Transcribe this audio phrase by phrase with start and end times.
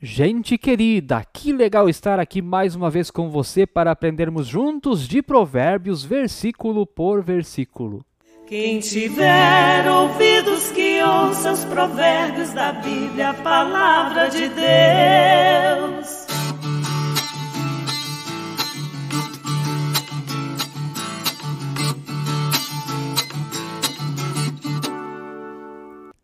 [0.00, 5.20] Gente querida, que legal estar aqui mais uma vez com você para aprendermos juntos de
[5.20, 8.06] Provérbios, versículo por versículo.
[8.46, 16.17] Quem tiver ouvidos que ouça os provérbios da Bíblia, a palavra de Deus.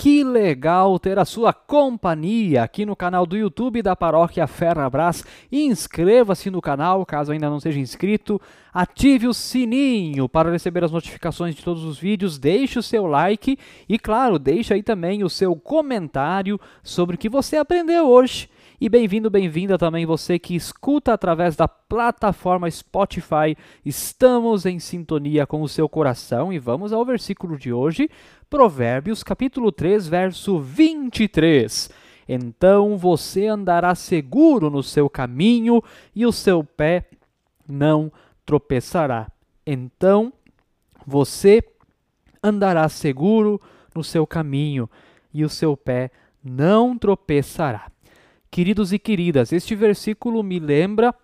[0.00, 5.22] Que legal ter a sua companhia aqui no canal do YouTube da Paróquia Ferrabras.
[5.52, 8.40] Inscreva-se no canal, caso ainda não seja inscrito.
[8.72, 12.38] Ative o sininho para receber as notificações de todos os vídeos.
[12.38, 17.28] Deixe o seu like e, claro, deixe aí também o seu comentário sobre o que
[17.28, 18.48] você aprendeu hoje.
[18.82, 23.54] E bem-vindo, bem-vinda também você que escuta através da plataforma Spotify.
[23.84, 28.08] Estamos em sintonia com o seu coração e vamos ao versículo de hoje,
[28.48, 31.90] Provérbios, capítulo 3, verso 23.
[32.26, 35.84] Então você andará seguro no seu caminho
[36.16, 37.04] e o seu pé
[37.68, 38.10] não
[38.46, 39.30] tropeçará.
[39.66, 40.32] Então
[41.06, 41.62] você
[42.42, 43.60] andará seguro
[43.94, 44.88] no seu caminho
[45.34, 46.10] e o seu pé
[46.42, 47.90] não tropeçará.
[48.50, 51.14] Queridos e queridas, este versículo me lembra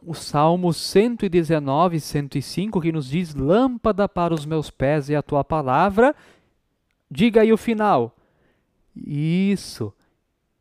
[0.00, 5.44] o Salmo 119, 105, que nos diz: Lâmpada para os meus pés e a tua
[5.44, 6.14] palavra.
[7.10, 8.16] Diga aí o final.
[8.96, 9.92] Isso.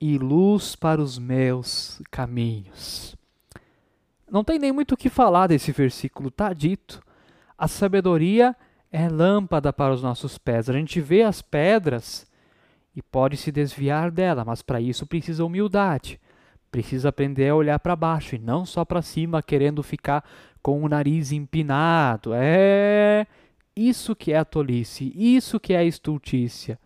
[0.02, 3.16] E luz para os meus caminhos.
[4.30, 7.02] Não tem nem muito o que falar desse versículo, está dito.
[7.58, 8.56] A sabedoria
[8.92, 10.70] é lâmpada para os nossos pés.
[10.70, 12.28] A gente vê as pedras
[12.96, 16.20] e pode se desviar dela, mas para isso precisa humildade.
[16.72, 20.24] Precisa aprender a olhar para baixo e não só para cima, querendo ficar
[20.62, 22.32] com o nariz empinado.
[22.34, 23.26] É
[23.76, 26.80] isso que é a tolice, isso que é a estultícia.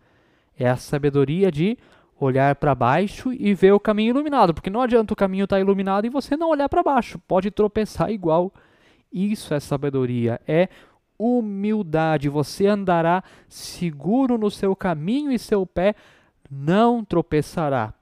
[0.58, 1.78] É a sabedoria de
[2.18, 5.60] olhar para baixo e ver o caminho iluminado, porque não adianta o caminho estar tá
[5.60, 8.52] iluminado e você não olhar para baixo, pode tropeçar igual.
[9.12, 10.68] Isso é sabedoria, é
[11.18, 15.94] humildade, você andará seguro no seu caminho e seu pé
[16.50, 17.94] não tropeçará.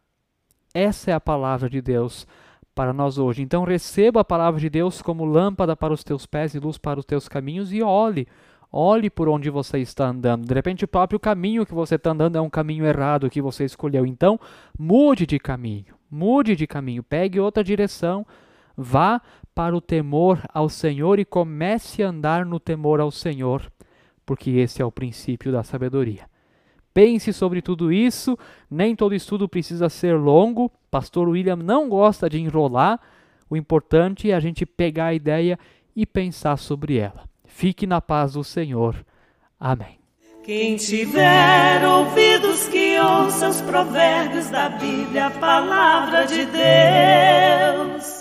[0.73, 2.27] Essa é a palavra de Deus
[2.75, 3.43] para nós hoje.
[3.43, 6.99] Então receba a palavra de Deus como lâmpada para os teus pés e luz para
[6.99, 8.27] os teus caminhos e olhe.
[8.77, 10.49] Olhe por onde você está andando.
[10.49, 13.65] De repente, o próprio caminho que você está andando é um caminho errado que você
[13.65, 14.05] escolheu.
[14.05, 14.37] Então,
[14.77, 15.95] mude de caminho.
[16.11, 17.01] Mude de caminho.
[17.01, 18.27] Pegue outra direção.
[18.77, 19.21] Vá
[19.55, 23.71] para o temor ao Senhor e comece a andar no temor ao Senhor,
[24.27, 26.29] porque esse é o princípio da sabedoria.
[26.93, 28.39] Pense sobre tudo isso,
[28.71, 30.71] nem todo estudo precisa ser longo.
[30.91, 33.01] Pastor William não gosta de enrolar.
[33.51, 35.59] O importante é a gente pegar a ideia
[35.95, 37.29] e pensar sobre ela.
[37.47, 39.05] Fique na paz do Senhor.
[39.59, 39.99] Amém.
[40.45, 48.14] Quem tiver ouvidos que ouça os provérbios da Bíblia, a palavra de Deus.